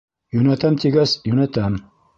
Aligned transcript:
Йүнәтәм 0.37 0.79
тигәс, 0.85 1.15
йүнәтәм! 1.33 1.83